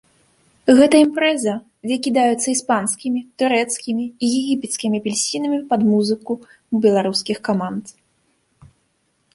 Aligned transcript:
Гэта 0.77 0.95
імпрэза, 1.05 1.51
дзе 1.87 1.95
кідаюцца 2.07 2.47
іспанскімі, 2.55 3.19
турэцкімі 3.43 4.05
і 4.07 4.25
егіпецкімі 4.39 4.95
апельсінамі 5.03 5.59
пад 5.73 5.81
музыку 5.93 6.31
беларускіх 6.87 7.37
каманд. 7.51 7.83